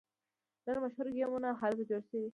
[0.65, 2.27] ډیر مشهور ګیمونه هلته جوړ شوي.